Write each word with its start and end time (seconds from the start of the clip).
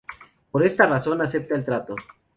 Por 0.49 0.63
esta 0.63 0.87
razón 0.87 1.21
acepta 1.21 1.53
el 1.53 1.63
trato. 1.63 1.93